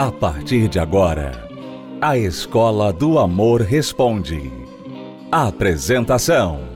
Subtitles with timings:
[0.00, 1.46] A partir de agora,
[2.00, 4.50] a Escola do Amor Responde.
[5.30, 6.70] Apresentação: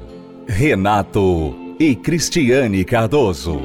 [0.46, 3.62] Renato e Cristiane Cardoso.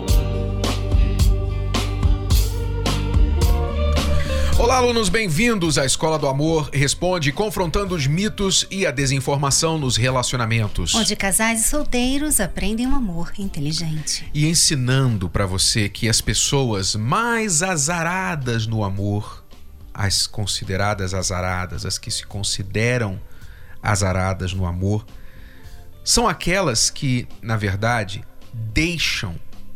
[4.58, 9.98] Olá, alunos, bem-vindos à Escola do Amor Responde, confrontando os mitos e a desinformação nos
[9.98, 10.96] relacionamentos.
[10.96, 14.26] Onde casais e solteiros aprendem um amor inteligente.
[14.34, 19.39] E ensinando para você que as pessoas mais azaradas no amor
[20.00, 23.20] as consideradas azaradas, as que se consideram
[23.84, 25.06] azaradas no amor,
[26.06, 28.24] são aquelas que, na verdade,
[28.54, 29.36] deixam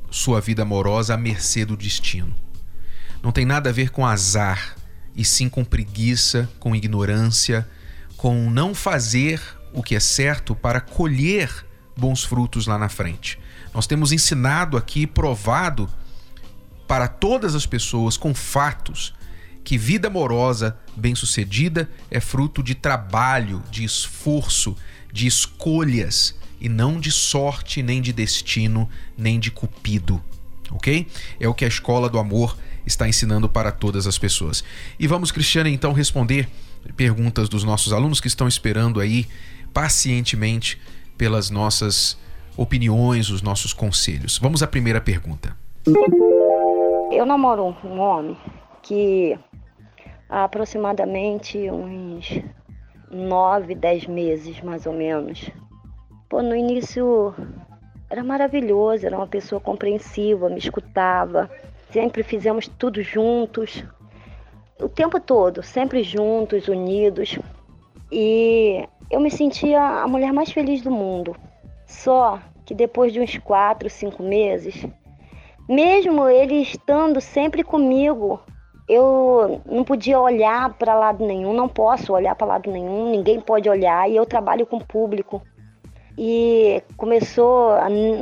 [0.09, 2.33] sua vida amorosa à mercê do destino.
[3.21, 4.77] Não tem nada a ver com azar,
[5.13, 7.67] e sim com preguiça, com ignorância,
[8.15, 9.41] com não fazer
[9.73, 11.65] o que é certo para colher
[11.97, 13.37] bons frutos lá na frente.
[13.73, 15.89] Nós temos ensinado aqui, provado
[16.87, 19.13] para todas as pessoas com fatos
[19.63, 24.75] que vida amorosa bem-sucedida é fruto de trabalho, de esforço,
[25.11, 30.21] de escolhas e não de sorte, nem de destino, nem de cupido.
[30.71, 31.07] Ok?
[31.39, 34.63] É o que a escola do amor está ensinando para todas as pessoas.
[34.99, 36.49] E vamos, Cristiane, então responder
[36.95, 39.27] perguntas dos nossos alunos que estão esperando aí
[39.73, 40.79] pacientemente
[41.17, 42.17] pelas nossas
[42.57, 44.37] opiniões, os nossos conselhos.
[44.37, 45.55] Vamos à primeira pergunta.
[47.11, 48.37] Eu namoro um homem
[48.81, 49.37] que
[50.29, 52.41] há aproximadamente uns
[53.09, 55.49] nove, dez meses, mais ou menos.
[56.29, 57.33] Pô, no início
[58.09, 61.49] era maravilhoso, era uma pessoa compreensiva, me escutava,
[61.91, 63.83] sempre fizemos tudo juntos,
[64.79, 67.37] o tempo todo, sempre juntos, unidos.
[68.11, 71.35] E eu me sentia a mulher mais feliz do mundo.
[71.85, 74.85] Só que depois de uns quatro, cinco meses,
[75.67, 78.39] mesmo ele estando sempre comigo,
[78.87, 83.69] eu não podia olhar para lado nenhum, não posso olhar para lado nenhum, ninguém pode
[83.69, 85.41] olhar e eu trabalho com público.
[86.17, 87.71] E começou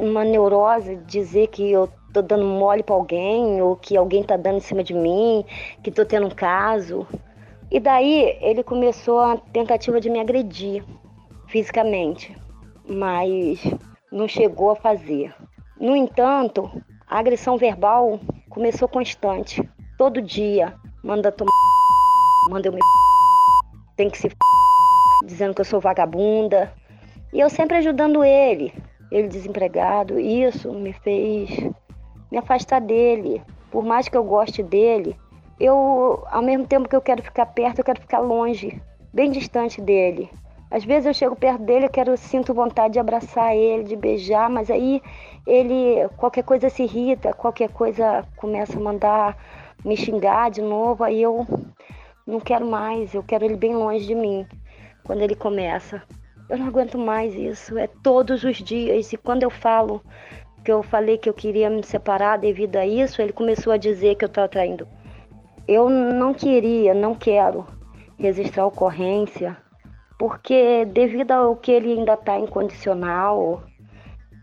[0.01, 4.57] uma neurose dizer que eu tô dando mole para alguém ou que alguém tá dando
[4.57, 5.43] em cima de mim,
[5.83, 7.05] que tô tendo um caso.
[7.69, 10.83] E daí ele começou a tentativa de me agredir
[11.47, 12.35] fisicamente,
[12.87, 13.61] mas
[14.11, 15.33] não chegou a fazer.
[15.79, 16.71] No entanto,
[17.07, 18.19] a agressão verbal
[18.49, 19.67] começou constante
[20.01, 20.73] todo dia
[21.03, 21.51] manda tomar,
[22.49, 22.79] manda eu me
[23.95, 24.31] tem que se
[25.23, 26.73] dizendo que eu sou vagabunda.
[27.31, 28.73] E eu sempre ajudando ele,
[29.11, 30.19] ele desempregado.
[30.19, 31.51] Isso me fez
[32.31, 33.43] me afastar dele.
[33.69, 35.15] Por mais que eu goste dele,
[35.59, 38.81] eu, ao mesmo tempo que eu quero ficar perto, eu quero ficar longe,
[39.13, 40.31] bem distante dele.
[40.71, 44.49] Às vezes eu chego perto dele, eu quero sinto vontade de abraçar ele, de beijar,
[44.49, 44.99] mas aí
[45.45, 49.37] ele qualquer coisa se irrita, qualquer coisa começa a mandar
[49.83, 51.45] me xingar de novo, aí eu
[52.25, 54.45] não quero mais, eu quero ele bem longe de mim.
[55.03, 56.01] Quando ele começa,
[56.49, 59.11] eu não aguento mais isso, é todos os dias.
[59.11, 60.01] E quando eu falo
[60.63, 64.15] que eu falei que eu queria me separar devido a isso, ele começou a dizer
[64.15, 64.87] que eu estava traindo.
[65.67, 67.65] Eu não queria, não quero
[68.17, 69.57] registrar ocorrência,
[70.19, 73.63] porque devido ao que ele ainda está incondicional,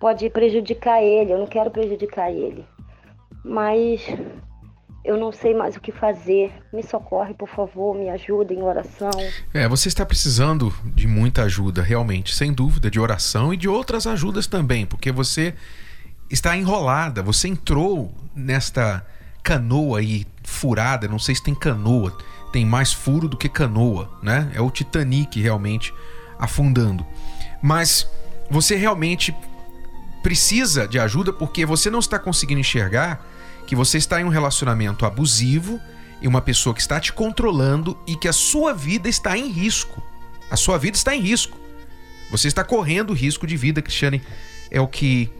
[0.00, 2.65] pode prejudicar ele, eu não quero prejudicar ele.
[3.44, 4.04] Mas
[5.08, 6.52] eu não sei mais o que fazer.
[6.70, 9.10] Me socorre, por favor, me ajuda em oração.
[9.54, 14.06] É, você está precisando de muita ajuda, realmente, sem dúvida, de oração e de outras
[14.06, 15.54] ajudas também, porque você
[16.28, 19.04] está enrolada, você entrou nesta
[19.42, 22.14] canoa aí furada, não sei se tem canoa,
[22.52, 24.50] tem mais furo do que canoa, né?
[24.54, 25.91] É o Titanic realmente
[26.38, 27.04] afundando.
[27.62, 28.06] Mas
[28.50, 29.34] você realmente
[30.22, 33.24] precisa de ajuda porque você não está conseguindo enxergar
[33.68, 35.78] que você está em um relacionamento abusivo
[36.22, 40.02] e uma pessoa que está te controlando e que a sua vida está em risco.
[40.50, 41.60] A sua vida está em risco.
[42.30, 44.22] Você está correndo risco de vida, Cristiane.
[44.70, 45.30] É o que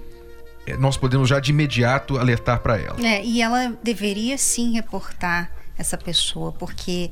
[0.66, 3.00] é, nós podemos já de imediato alertar para ela.
[3.00, 7.10] É, e ela deveria sim reportar essa pessoa, porque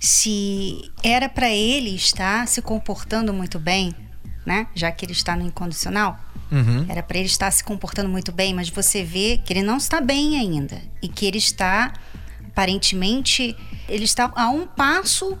[0.00, 3.94] se era para ele estar se comportando muito bem,
[4.48, 4.66] né?
[4.74, 6.18] Já que ele está no incondicional,
[6.50, 6.86] Uhum.
[6.88, 10.00] Era para ele estar se comportando muito bem, mas você vê que ele não está
[10.00, 11.92] bem ainda e que ele está
[12.46, 13.54] aparentemente
[13.88, 15.38] ele está a um passo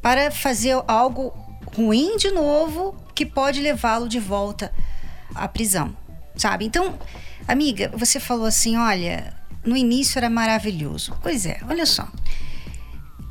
[0.00, 1.32] para fazer algo
[1.76, 4.72] ruim de novo que pode levá-lo de volta
[5.34, 5.96] à prisão,
[6.34, 6.64] sabe?
[6.64, 6.98] Então,
[7.46, 9.34] amiga, você falou assim, olha,
[9.64, 11.16] no início era maravilhoso.
[11.22, 12.08] Pois é, olha só.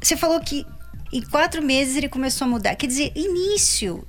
[0.02, 0.66] Você falou que
[1.12, 2.76] em quatro meses ele começou a mudar.
[2.76, 4.06] Quer dizer, início.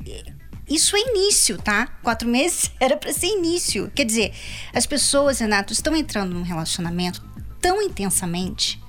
[0.69, 1.87] Isso é início, tá?
[2.03, 3.91] Quatro meses era para ser início.
[3.95, 4.33] Quer dizer,
[4.73, 7.23] as pessoas, Renato, estão entrando num relacionamento
[7.61, 8.83] tão intensamente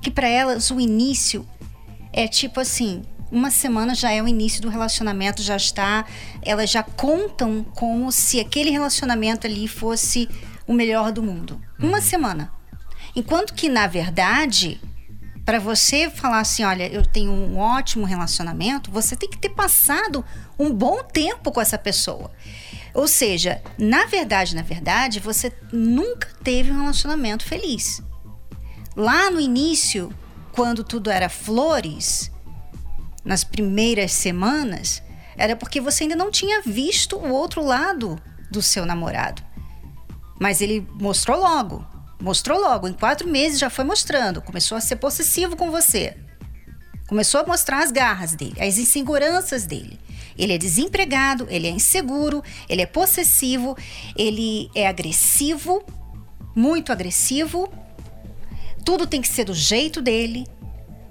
[0.00, 1.46] que para elas o início
[2.12, 6.04] é tipo assim, uma semana já é o início do relacionamento, já está,
[6.42, 10.28] elas já contam como se aquele relacionamento ali fosse
[10.66, 11.60] o melhor do mundo.
[11.78, 12.02] Uma uhum.
[12.02, 12.52] semana.
[13.16, 14.80] Enquanto que, na verdade,
[15.44, 20.24] para você falar assim, olha, eu tenho um ótimo relacionamento, você tem que ter passado
[20.58, 22.30] um bom tempo com essa pessoa.
[22.94, 28.02] Ou seja, na verdade, na verdade, você nunca teve um relacionamento feliz.
[28.94, 30.12] Lá no início,
[30.52, 32.30] quando tudo era flores,
[33.24, 35.02] nas primeiras semanas,
[35.36, 39.42] era porque você ainda não tinha visto o outro lado do seu namorado.
[40.38, 41.91] Mas ele mostrou logo.
[42.22, 42.86] Mostrou logo.
[42.86, 44.40] Em quatro meses já foi mostrando.
[44.40, 46.16] Começou a ser possessivo com você.
[47.08, 49.98] Começou a mostrar as garras dele, as inseguranças dele.
[50.38, 53.76] Ele é desempregado, ele é inseguro, ele é possessivo,
[54.16, 55.84] ele é agressivo,
[56.54, 57.68] muito agressivo.
[58.84, 60.46] Tudo tem que ser do jeito dele.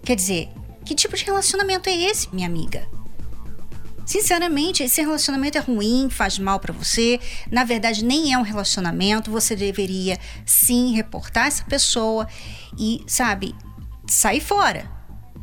[0.04, 0.50] Quer dizer,
[0.86, 2.88] que tipo de relacionamento é esse, minha amiga?
[4.06, 7.20] Sinceramente, esse relacionamento é ruim, faz mal para você.
[7.50, 9.32] Na verdade, nem é um relacionamento.
[9.32, 12.28] Você deveria sim reportar essa pessoa
[12.78, 13.56] e, sabe,
[14.08, 14.90] sair fora.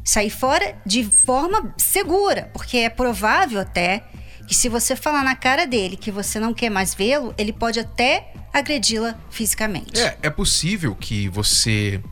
[0.05, 4.05] Sair fora de forma segura, porque é provável até
[4.46, 7.78] que se você falar na cara dele que você não quer mais vê-lo, ele pode
[7.78, 10.00] até agredi-la fisicamente.
[10.00, 12.02] É, é possível que você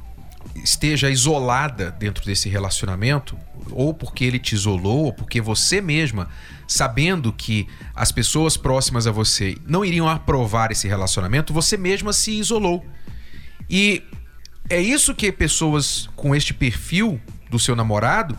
[0.66, 3.38] esteja isolada dentro desse relacionamento,
[3.70, 6.28] ou porque ele te isolou, ou porque você mesma,
[6.66, 12.32] sabendo que as pessoas próximas a você não iriam aprovar esse relacionamento, você mesma se
[12.32, 12.84] isolou.
[13.70, 14.02] E
[14.68, 18.36] é isso que pessoas com este perfil do seu namorado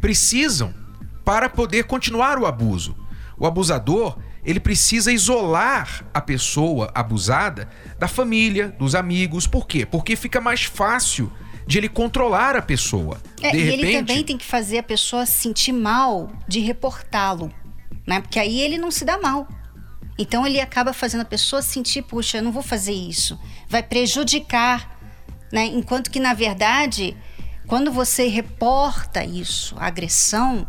[0.00, 0.72] precisam
[1.26, 2.96] para poder continuar o abuso.
[3.36, 7.68] O abusador, ele precisa isolar a pessoa abusada
[7.98, 9.46] da família, dos amigos.
[9.46, 9.84] Por quê?
[9.84, 11.30] Porque fica mais fácil
[11.66, 13.20] de ele controlar a pessoa.
[13.42, 13.84] É, de e repente...
[13.84, 17.52] ele também tem que fazer a pessoa se sentir mal de reportá-lo,
[18.06, 18.20] né?
[18.20, 19.48] Porque aí ele não se dá mal.
[20.18, 23.38] Então ele acaba fazendo a pessoa sentir, puxa, eu não vou fazer isso.
[23.68, 24.96] Vai prejudicar,
[25.52, 25.66] né?
[25.66, 27.16] Enquanto que na verdade,
[27.66, 30.66] quando você reporta isso, a agressão,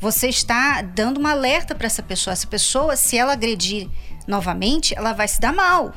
[0.00, 2.32] você está dando um alerta para essa pessoa.
[2.32, 3.88] Essa pessoa, se ela agredir
[4.26, 5.92] novamente, ela vai se dar mal.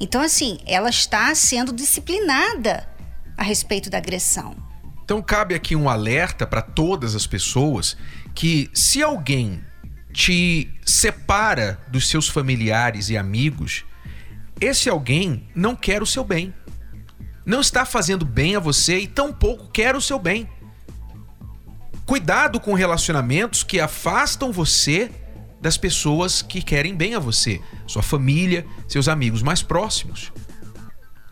[0.00, 2.88] Então, assim, ela está sendo disciplinada
[3.38, 4.56] a respeito da agressão.
[5.04, 7.96] Então cabe aqui um alerta para todas as pessoas
[8.34, 9.64] que se alguém
[10.12, 13.84] te separa dos seus familiares e amigos,
[14.60, 16.52] esse alguém não quer o seu bem.
[17.46, 20.48] Não está fazendo bem a você e tampouco quer o seu bem.
[22.04, 25.10] Cuidado com relacionamentos que afastam você
[25.60, 30.32] das pessoas que querem bem a você, sua família, seus amigos mais próximos.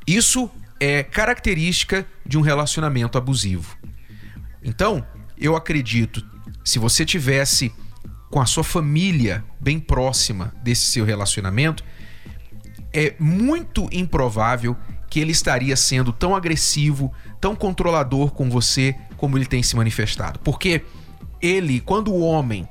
[0.07, 3.77] Isso é característica de um relacionamento abusivo.
[4.63, 5.07] Então,
[5.39, 6.25] eu acredito,
[6.65, 7.73] se você tivesse
[8.31, 11.85] com a sua família bem próxima desse seu relacionamento,
[12.93, 14.77] é muito improvável
[15.09, 20.39] que ele estaria sendo tão agressivo, tão controlador com você como ele tem se manifestado.
[20.41, 20.83] Porque
[21.41, 22.69] ele, quando o homem,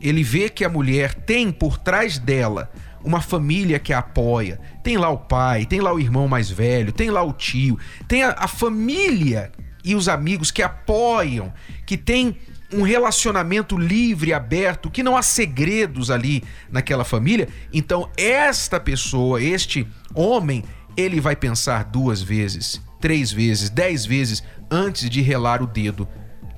[0.00, 2.70] ele vê que a mulher tem por trás dela
[3.04, 4.60] uma família que a apoia.
[4.82, 8.24] Tem lá o pai, tem lá o irmão mais velho, tem lá o tio, tem
[8.24, 9.52] a, a família
[9.84, 11.52] e os amigos que apoiam,
[11.86, 12.36] que tem
[12.72, 17.48] um relacionamento livre, aberto, que não há segredos ali naquela família.
[17.72, 20.64] Então, esta pessoa, este homem,
[20.96, 26.08] ele vai pensar duas vezes, três vezes, dez vezes antes de relar o dedo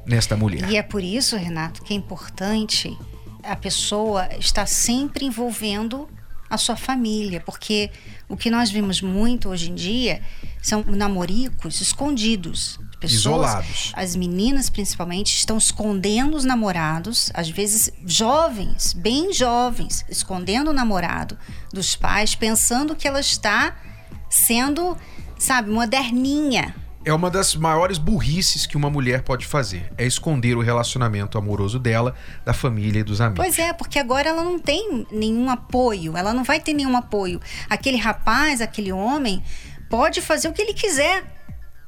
[0.06, 0.70] nesta mulher.
[0.70, 2.96] E é por isso, Renato, que é importante
[3.48, 6.08] a pessoa estar sempre envolvendo
[6.50, 7.90] a sua família, porque
[8.28, 10.22] o que nós vimos muito hoje em dia
[10.62, 12.78] são namoricos escondidos.
[13.00, 13.92] Pessoas, Isolados.
[13.94, 21.38] As meninas, principalmente, estão escondendo os namorados, às vezes jovens, bem jovens, escondendo o namorado
[21.72, 23.76] dos pais, pensando que ela está
[24.28, 24.96] sendo,
[25.38, 26.74] sabe, moderninha,
[27.04, 29.90] é uma das maiores burrices que uma mulher pode fazer.
[29.96, 32.14] É esconder o relacionamento amoroso dela,
[32.44, 33.44] da família e dos amigos.
[33.44, 36.16] Pois é, porque agora ela não tem nenhum apoio.
[36.16, 37.40] Ela não vai ter nenhum apoio.
[37.68, 39.42] Aquele rapaz, aquele homem,
[39.88, 41.24] pode fazer o que ele quiser.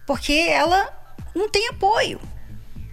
[0.06, 0.88] Porque ela
[1.34, 2.20] não tem apoio.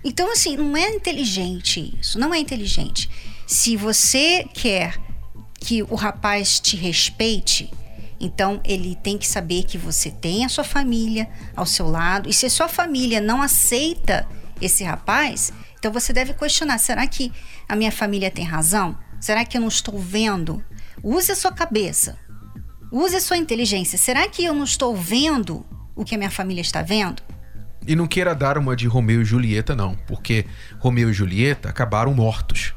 [0.03, 2.19] Então, assim, não é inteligente isso.
[2.19, 3.09] Não é inteligente.
[3.45, 4.99] Se você quer
[5.59, 7.71] que o rapaz te respeite,
[8.19, 12.27] então, ele tem que saber que você tem a sua família ao seu lado.
[12.27, 14.27] E se a sua família não aceita
[14.59, 17.31] esse rapaz, então você deve questionar: será que
[17.69, 18.97] a minha família tem razão?
[19.19, 20.63] Será que eu não estou vendo?
[21.03, 22.17] Use a sua cabeça.
[22.91, 23.97] Use a sua inteligência.
[23.97, 27.21] Será que eu não estou vendo o que a minha família está vendo?
[27.85, 30.45] E não queira dar uma de Romeu e Julieta, não, porque
[30.79, 32.73] Romeu e Julieta acabaram mortos,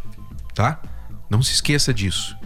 [0.55, 0.81] tá?
[1.29, 2.37] Não se esqueça disso.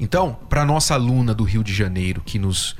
[0.00, 2.76] Então, para nossa aluna do Rio de Janeiro que nos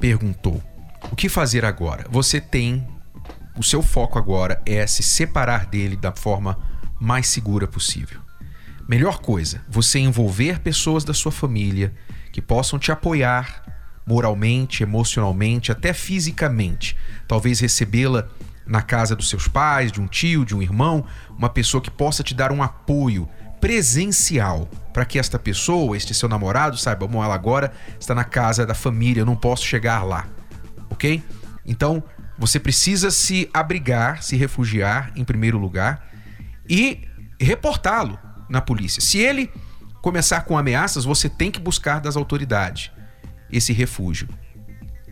[0.00, 0.62] perguntou
[1.10, 2.86] o que fazer agora, você tem
[3.56, 6.58] o seu foco agora é se separar dele da forma
[7.00, 8.20] mais segura possível.
[8.88, 11.94] Melhor coisa, você envolver pessoas da sua família
[12.32, 13.64] que possam te apoiar
[14.06, 16.96] moralmente, emocionalmente, até fisicamente.
[17.26, 18.28] Talvez recebê-la
[18.64, 21.04] na casa dos seus pais, de um tio, de um irmão,
[21.36, 23.28] uma pessoa que possa te dar um apoio
[23.60, 28.64] presencial para que esta pessoa, este seu namorado, saiba, bom, ela agora está na casa
[28.64, 30.26] da família, eu não posso chegar lá.
[30.90, 31.22] OK?
[31.64, 32.02] Então,
[32.38, 36.08] você precisa se abrigar, se refugiar em primeiro lugar
[36.68, 37.06] e
[37.40, 39.00] reportá-lo na polícia.
[39.00, 39.50] Se ele
[40.00, 42.90] começar com ameaças, você tem que buscar das autoridades
[43.50, 44.28] esse refúgio.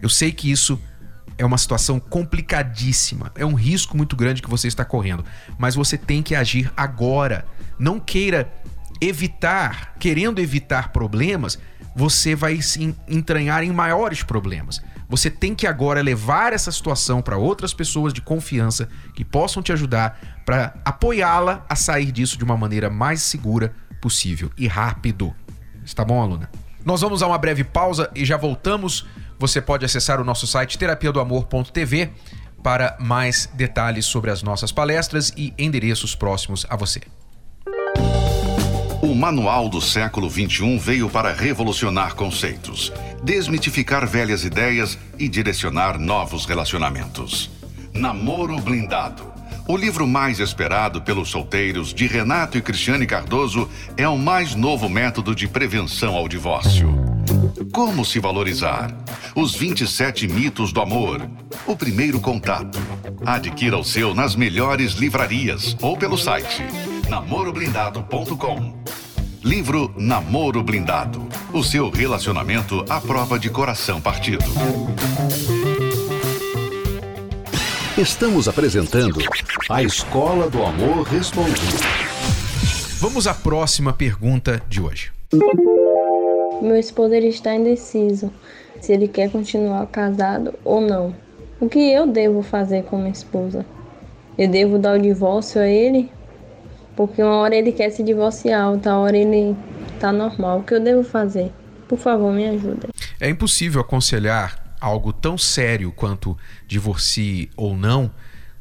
[0.00, 0.80] Eu sei que isso
[1.37, 5.25] é uma situação complicadíssima, é um risco muito grande que você está correndo,
[5.59, 7.45] mas você tem que agir agora.
[7.79, 8.53] Não queira
[9.00, 11.59] evitar, querendo evitar problemas,
[11.95, 14.83] você vai se entranhar em maiores problemas.
[15.09, 19.73] Você tem que agora levar essa situação para outras pessoas de confiança que possam te
[19.73, 25.35] ajudar para apoiá-la a sair disso de uma maneira mais segura possível e rápido.
[25.85, 26.50] Está bom, aluna?
[26.85, 29.07] Nós vamos a uma breve pausa e já voltamos.
[29.44, 32.10] Você pode acessar o nosso site terapia do amor.tv
[32.62, 37.02] para mais detalhes sobre as nossas palestras e endereços próximos a você.
[39.02, 42.90] O Manual do Século XXI veio para revolucionar conceitos,
[43.22, 47.50] desmitificar velhas ideias e direcionar novos relacionamentos.
[47.92, 49.30] Namoro Blindado.
[49.68, 54.88] O livro mais esperado pelos solteiros de Renato e Cristiane Cardoso é o mais novo
[54.88, 56.94] método de prevenção ao divórcio.
[57.70, 59.03] Como se valorizar?
[59.37, 61.29] Os 27 mitos do amor.
[61.67, 62.79] O primeiro contato.
[63.26, 66.62] Adquira o seu nas melhores livrarias ou pelo site
[67.11, 68.79] namoroblindado.com.
[69.43, 71.29] Livro Namoro Blindado.
[71.53, 74.45] O seu relacionamento à prova de coração partido.
[77.99, 79.19] Estamos apresentando
[79.69, 81.76] a Escola do Amor Respondido.
[83.00, 85.11] Vamos à próxima pergunta de hoje.
[86.62, 88.33] Meu esposo ele está indeciso
[88.81, 91.14] se ele quer continuar casado ou não.
[91.61, 93.64] O que eu devo fazer com minha esposa?
[94.37, 96.11] Eu devo dar o divórcio a ele
[96.97, 99.57] porque uma hora ele quer se divorciar, outra hora ele
[99.99, 100.61] tá normal.
[100.61, 101.52] O que eu devo fazer?
[101.88, 102.88] Por favor, me ajuda.
[103.21, 108.11] É impossível aconselhar algo tão sério quanto divorcie ou não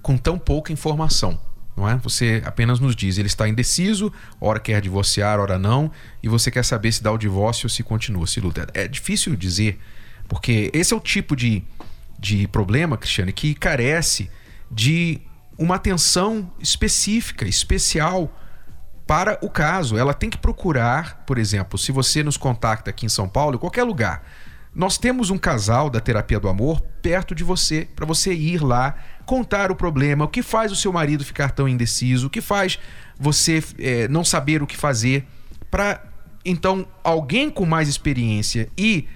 [0.01, 1.39] com tão pouca informação.
[1.75, 1.95] Não é?
[1.97, 5.91] Você apenas nos diz, ele está indeciso, ora quer divorciar, ora não,
[6.21, 8.67] e você quer saber se dá o divórcio ou se continua, se luta.
[8.75, 9.79] É difícil dizer,
[10.33, 11.61] porque esse é o tipo de,
[12.17, 14.31] de problema, Cristiane, que carece
[14.69, 15.21] de
[15.59, 18.35] uma atenção específica, especial
[19.05, 19.95] para o caso.
[19.95, 23.59] Ela tem que procurar, por exemplo, se você nos contacta aqui em São Paulo, em
[23.59, 24.27] qualquer lugar,
[24.73, 28.95] nós temos um casal da terapia do amor perto de você, para você ir lá,
[29.27, 32.79] contar o problema, o que faz o seu marido ficar tão indeciso, o que faz
[33.19, 35.27] você é, não saber o que fazer,
[35.69, 36.03] para
[36.43, 39.07] então alguém com mais experiência e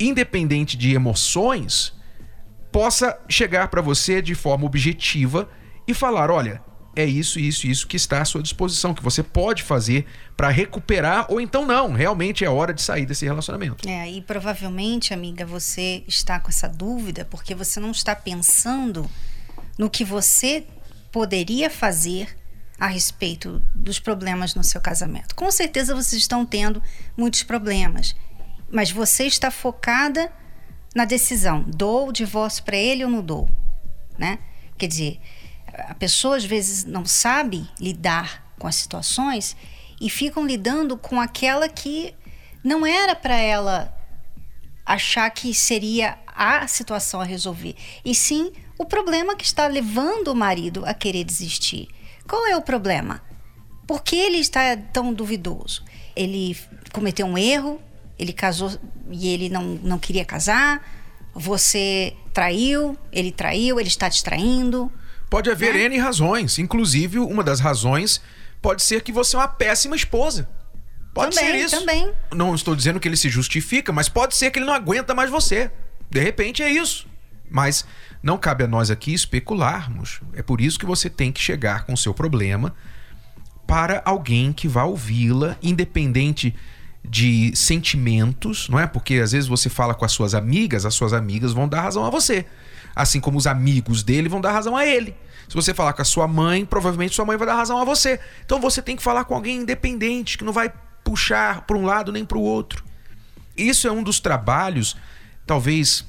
[0.00, 1.92] independente de emoções
[2.72, 5.48] possa chegar para você de forma objetiva
[5.86, 6.62] e falar: olha,
[6.96, 11.26] é isso, isso, isso que está à sua disposição, que você pode fazer para recuperar,
[11.28, 13.88] ou então não, realmente é hora de sair desse relacionamento.
[13.88, 19.08] É, e provavelmente, amiga, você está com essa dúvida porque você não está pensando
[19.78, 20.66] no que você
[21.12, 22.36] poderia fazer
[22.78, 25.34] a respeito dos problemas no seu casamento.
[25.34, 26.82] Com certeza vocês estão tendo
[27.16, 28.16] muitos problemas,
[28.70, 30.32] mas você está focada
[30.94, 33.48] na decisão: dou o divórcio para ele ou não dou,
[34.18, 34.38] né?
[34.78, 35.20] Quer dizer,
[35.88, 39.56] a pessoa às vezes não sabe lidar com as situações
[40.00, 42.14] e ficam lidando com aquela que
[42.62, 43.96] não era para ela
[44.84, 50.34] achar que seria a situação a resolver, e sim o problema que está levando o
[50.34, 51.88] marido a querer desistir.
[52.26, 53.22] Qual é o problema?
[53.86, 55.84] Por que ele está tão duvidoso?
[56.16, 56.56] Ele
[56.92, 57.80] cometeu um erro,
[58.20, 58.70] ele casou
[59.10, 60.86] e ele não, não queria casar,
[61.34, 64.92] você traiu, ele traiu, ele está distraindo.
[65.30, 65.84] Pode haver né?
[65.84, 66.58] N razões.
[66.58, 68.20] Inclusive, uma das razões
[68.60, 70.46] pode ser que você é uma péssima esposa.
[71.14, 71.80] Pode também, ser isso.
[71.80, 72.12] Também.
[72.34, 75.30] Não estou dizendo que ele se justifica, mas pode ser que ele não aguenta mais
[75.30, 75.70] você.
[76.10, 77.08] De repente é isso.
[77.48, 77.86] Mas
[78.22, 80.20] não cabe a nós aqui especularmos.
[80.34, 82.74] É por isso que você tem que chegar com o seu problema
[83.66, 86.54] para alguém que vá ouvi-la, independente
[87.04, 88.86] de sentimentos, não é?
[88.86, 92.04] Porque às vezes você fala com as suas amigas, as suas amigas vão dar razão
[92.04, 92.46] a você.
[92.94, 95.14] Assim como os amigos dele vão dar razão a ele.
[95.48, 98.20] Se você falar com a sua mãe, provavelmente sua mãe vai dar razão a você.
[98.44, 102.12] Então você tem que falar com alguém independente, que não vai puxar para um lado
[102.12, 102.84] nem para o outro.
[103.56, 104.96] Isso é um dos trabalhos,
[105.46, 106.06] talvez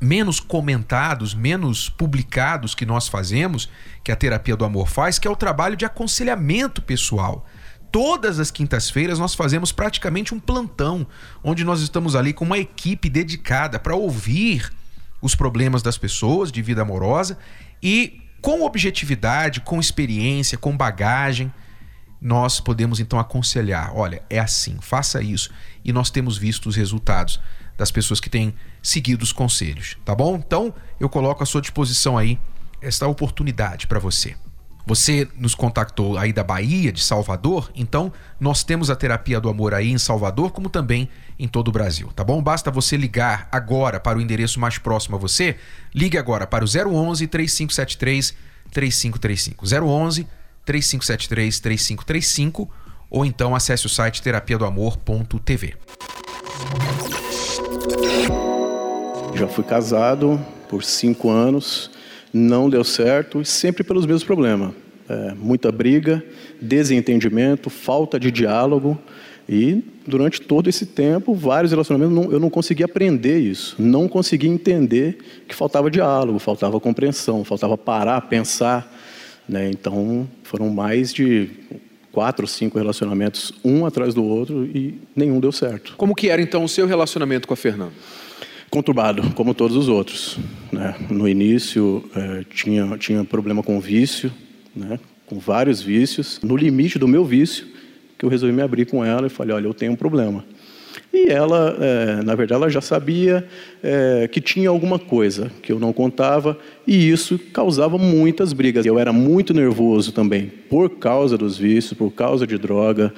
[0.00, 3.68] menos comentados, menos publicados que nós fazemos,
[4.02, 7.46] que a terapia do amor faz, que é o trabalho de aconselhamento pessoal.
[7.92, 11.06] Todas as quintas-feiras nós fazemos praticamente um plantão,
[11.44, 14.72] onde nós estamos ali com uma equipe dedicada para ouvir
[15.20, 17.38] os problemas das pessoas de vida amorosa
[17.82, 21.52] e com objetividade, com experiência, com bagagem,
[22.18, 25.50] nós podemos então aconselhar: olha, é assim, faça isso.
[25.84, 27.38] E nós temos visto os resultados
[27.76, 30.36] das pessoas que têm seguido os conselhos, tá bom?
[30.36, 32.38] Então, eu coloco à sua disposição aí
[32.80, 34.34] esta oportunidade para você.
[34.86, 39.74] Você nos contactou aí da Bahia, de Salvador, então nós temos a terapia do amor
[39.74, 41.08] aí em Salvador, como também
[41.38, 42.42] em todo o Brasil, tá bom?
[42.42, 45.56] Basta você ligar agora para o endereço mais próximo a você.
[45.94, 48.34] Ligue agora para o 011 3573
[48.72, 49.64] 3535.
[49.64, 50.26] 011
[50.64, 52.70] 3573 3535
[53.10, 55.76] ou então acesse o site terapia do amor.tv.
[59.34, 61.90] Já fui casado por cinco anos,
[62.32, 64.72] não deu certo sempre pelos mesmos problemas.
[65.08, 66.24] É, muita briga,
[66.60, 68.98] desentendimento, falta de diálogo.
[69.48, 73.76] E durante todo esse tempo, vários relacionamentos, eu não consegui aprender isso.
[73.78, 78.90] Não consegui entender que faltava diálogo, faltava compreensão, faltava parar, pensar.
[79.48, 79.68] Né?
[79.70, 81.50] Então, foram mais de
[82.12, 85.94] quatro, cinco relacionamentos, um atrás do outro, e nenhum deu certo.
[85.96, 87.92] Como que era, então, o seu relacionamento com a Fernanda?
[88.72, 90.38] Conturbado, como todos os outros.
[90.72, 90.94] Né?
[91.10, 94.32] No início é, tinha, tinha problema com vício,
[94.74, 94.98] né?
[95.26, 96.40] com vários vícios.
[96.42, 97.66] No limite do meu vício,
[98.18, 100.42] que eu resolvi me abrir com ela e falei, olha, eu tenho um problema.
[101.12, 103.46] E ela, é, na verdade, ela já sabia
[103.82, 108.86] é, que tinha alguma coisa que eu não contava, e isso causava muitas brigas.
[108.86, 113.12] Eu era muito nervoso também, por causa dos vícios, por causa de droga.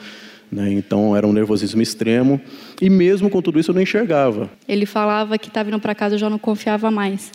[0.55, 0.71] Né?
[0.71, 2.40] Então era um nervosismo extremo
[2.81, 4.49] e mesmo com tudo isso eu não enxergava.
[4.69, 7.33] Ele falava que estava indo para casa eu já não confiava mais.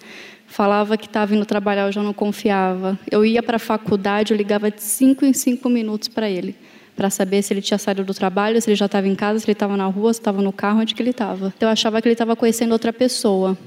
[0.48, 2.98] Falava que estava indo trabalhar eu já não confiava.
[3.12, 6.56] Eu ia para a faculdade eu ligava de cinco em cinco minutos para ele
[6.96, 9.46] para saber se ele tinha saído do trabalho, se ele já estava em casa, se
[9.46, 11.54] ele estava na rua, se estava no carro, onde que ele estava.
[11.56, 13.58] Então, eu achava que ele estava conhecendo outra pessoa.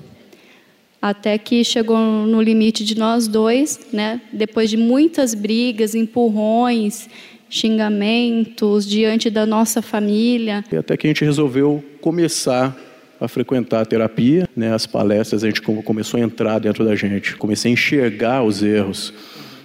[1.01, 4.21] Até que chegou no limite de nós dois, né?
[4.35, 7.09] Depois de muitas brigas, empurrões,
[7.53, 10.65] xingamentos diante da nossa família.
[10.73, 12.75] E até que a gente resolveu começar
[13.21, 17.37] a frequentar a terapia, né, as palestras, a gente começou a entrar dentro da gente,
[17.37, 19.13] comecei a enxergar os erros,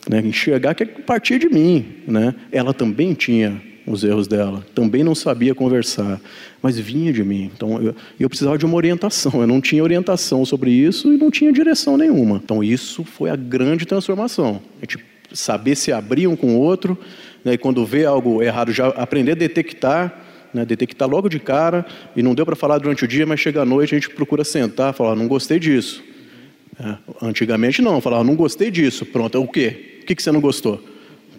[0.07, 2.35] né, enxergar que partia de mim, né?
[2.51, 6.19] Ela também tinha os erros dela, também não sabia conversar,
[6.61, 7.49] mas vinha de mim.
[7.55, 9.39] Então eu, eu precisava de uma orientação.
[9.39, 12.41] Eu não tinha orientação sobre isso e não tinha direção nenhuma.
[12.43, 14.61] Então isso foi a grande transformação.
[14.77, 14.99] A gente
[15.33, 16.97] saber se abrir um com o outro,
[17.43, 20.13] né, e quando vê algo errado, já aprender a detectar,
[20.53, 23.61] né, detectar logo de cara, e não deu para falar durante o dia, mas chega
[23.61, 26.03] à noite a gente procura sentar, falar, não gostei disso.
[26.79, 29.99] É, antigamente não, falava, não gostei disso, pronto, o quê?
[30.01, 30.83] O que, que você não gostou?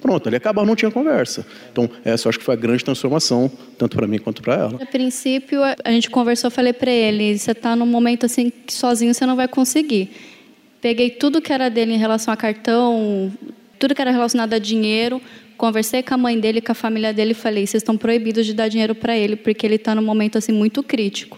[0.01, 1.47] Pronto, ali acabava, não tinha conversa.
[1.73, 4.83] Então, essa eu acho que foi a grande transformação, tanto para mim quanto para ela.
[4.83, 9.13] A princípio, a gente conversou, falei para ele, você está num momento assim que sozinho
[9.13, 10.11] você não vai conseguir.
[10.81, 13.33] Peguei tudo que era dele em relação a cartão,
[13.79, 15.21] tudo que era relacionado a dinheiro,
[15.59, 18.55] Conversei com a mãe dele, com a família dele e falei: vocês estão proibidos de
[18.55, 21.37] dar dinheiro para ele, porque ele está num momento assim muito crítico.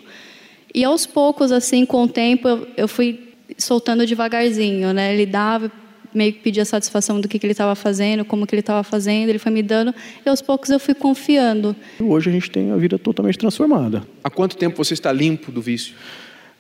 [0.75, 3.19] E aos poucos, assim, com o tempo, eu, eu fui
[3.57, 5.15] soltando devagarzinho, né?
[5.15, 5.73] Ele dava,
[6.15, 9.31] meio que pedia satisfação do que, que ele estava fazendo, como que ele estava fazendo,
[9.31, 9.93] ele foi me dando,
[10.25, 11.75] e aos poucos eu fui confiando.
[11.99, 14.07] Hoje a gente tem a vida totalmente transformada.
[14.23, 15.95] Há quanto tempo você está limpo do vício?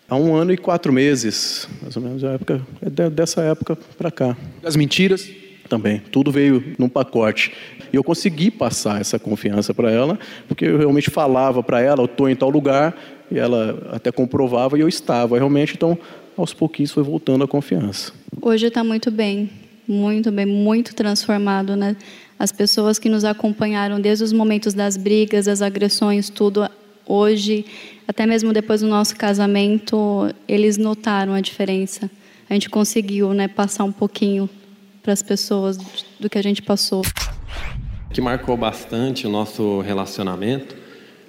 [0.08, 4.10] Há um ano e quatro meses, mais ou menos, a época, é dessa época para
[4.10, 4.36] cá.
[4.62, 5.30] Das mentiras?
[5.70, 6.02] Também.
[6.10, 7.52] Tudo veio num pacote.
[7.92, 12.06] E eu consegui passar essa confiança para ela, porque eu realmente falava para ela, eu
[12.06, 12.94] estou em tal lugar,
[13.30, 15.74] e ela até comprovava e eu estava realmente.
[15.74, 15.96] Então,
[16.36, 18.12] aos pouquinhos foi voltando a confiança.
[18.42, 19.48] Hoje está muito bem,
[19.86, 21.96] muito bem, muito transformado, né?
[22.38, 26.68] As pessoas que nos acompanharam desde os momentos das brigas, das agressões, tudo,
[27.06, 27.64] hoje,
[28.08, 32.10] até mesmo depois do nosso casamento, eles notaram a diferença.
[32.48, 34.48] A gente conseguiu, né, passar um pouquinho
[35.02, 35.78] para as pessoas
[36.18, 37.02] do que a gente passou.
[38.10, 40.76] O que marcou bastante o nosso relacionamento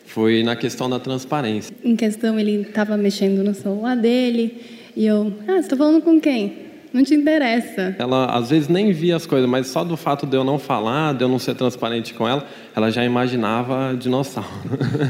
[0.06, 1.74] foi na questão da transparência.
[1.84, 4.62] Em questão, ele estava mexendo no celular dele
[4.96, 6.72] e eu, ah, você está falando com quem?
[6.94, 7.96] Não te interessa.
[7.98, 11.14] Ela às vezes nem via as coisas, mas só do fato de eu não falar,
[11.14, 14.50] de eu não ser transparente com ela, ela já imaginava dinossauro.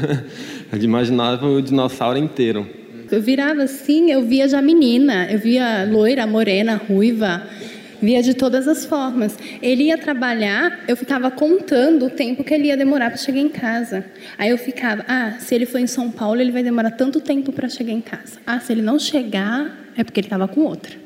[0.70, 2.68] ela imaginava o dinossauro inteiro.
[3.10, 7.42] Eu virava assim, eu via já menina, eu via loira, morena, ruiva,
[8.02, 9.38] via de todas as formas.
[9.62, 13.48] Ele ia trabalhar, eu ficava contando o tempo que ele ia demorar para chegar em
[13.48, 14.04] casa.
[14.36, 17.52] Aí eu ficava, ah, se ele for em São Paulo, ele vai demorar tanto tempo
[17.52, 18.40] para chegar em casa.
[18.44, 21.00] Ah, se ele não chegar, é porque ele estava com outra.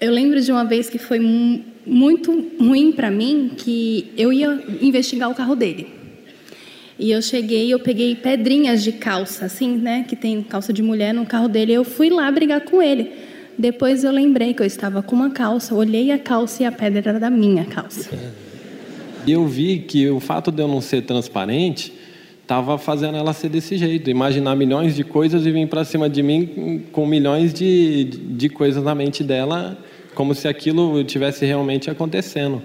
[0.00, 5.30] Eu lembro de uma vez que foi muito ruim para mim, que eu ia investigar
[5.30, 5.88] o carro dele.
[6.96, 10.04] E eu cheguei, eu peguei pedrinhas de calça, assim, né?
[10.06, 11.72] Que tem calça de mulher no carro dele.
[11.72, 13.10] Eu fui lá brigar com ele.
[13.58, 17.10] Depois eu lembrei que eu estava com uma calça, olhei a calça e a pedra
[17.10, 18.10] era da minha calça.
[19.26, 21.92] E eu vi que o fato de eu não ser transparente
[22.42, 26.22] estava fazendo ela ser desse jeito, imaginar milhões de coisas e vir para cima de
[26.22, 29.78] mim com milhões de, de coisas na mente dela,
[30.14, 32.62] como se aquilo tivesse realmente acontecendo.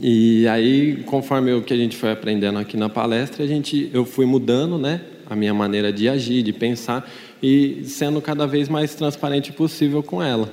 [0.00, 4.04] E aí, conforme o que a gente foi aprendendo aqui na palestra, a gente, eu
[4.04, 7.10] fui mudando, né, a minha maneira de agir, de pensar
[7.42, 10.52] e sendo cada vez mais transparente possível com ela.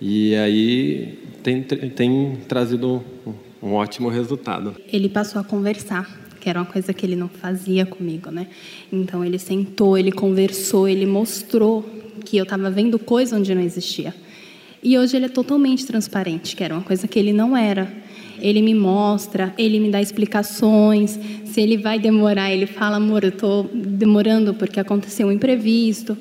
[0.00, 3.02] E aí tem, tem trazido
[3.62, 4.74] um, ótimo resultado.
[4.92, 8.48] Ele passou a conversar que era uma coisa que ele não fazia comigo, né?
[8.92, 11.82] Então ele sentou, ele conversou, ele mostrou
[12.22, 14.14] que eu estava vendo coisa onde não existia.
[14.82, 17.90] E hoje ele é totalmente transparente, que era uma coisa que ele não era.
[18.40, 21.18] Ele me mostra, ele me dá explicações.
[21.44, 26.16] Se ele vai demorar, ele fala: amor, eu estou demorando porque aconteceu um imprevisto.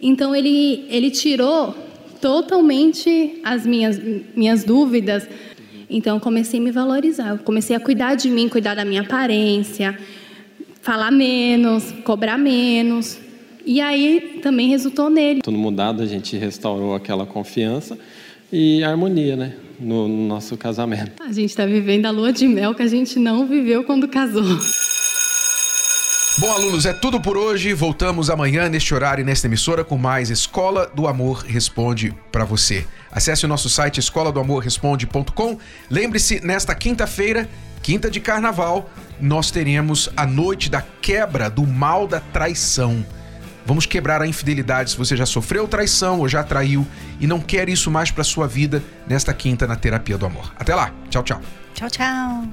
[0.00, 1.74] Então, ele, ele tirou
[2.20, 4.00] totalmente as minhas,
[4.34, 5.28] minhas dúvidas.
[5.88, 7.38] Então, comecei a me valorizar.
[7.38, 9.98] comecei a cuidar de mim, cuidar da minha aparência,
[10.82, 13.18] falar menos, cobrar menos.
[13.64, 15.40] E aí também resultou nele.
[15.42, 17.98] Tudo mudado, a gente restaurou aquela confiança
[18.52, 19.54] e harmonia, né?
[19.78, 21.22] No, nosso casamento.
[21.22, 24.58] A gente está vivendo a lua de mel que a gente não viveu quando casou.
[26.38, 27.72] Bom, alunos, é tudo por hoje.
[27.72, 32.84] Voltamos amanhã neste horário e nesta emissora com mais Escola do Amor Responde para você.
[33.14, 35.56] Acesse o nosso site escola do amor responde.com.
[35.88, 37.48] Lembre-se, nesta quinta-feira,
[37.80, 43.06] quinta de carnaval, nós teremos a noite da quebra do mal da traição.
[43.66, 46.86] Vamos quebrar a infidelidade se você já sofreu traição ou já traiu
[47.18, 50.52] e não quer isso mais para sua vida nesta quinta na terapia do amor.
[50.58, 50.92] Até lá.
[51.08, 51.40] Tchau, tchau.
[51.74, 52.48] Tchau, tchau.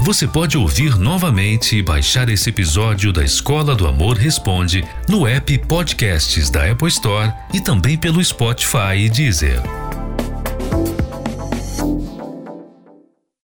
[0.00, 5.56] Você pode ouvir novamente e baixar esse episódio da Escola do Amor Responde no app
[5.66, 9.62] Podcasts da Apple Store e também pelo Spotify e Deezer.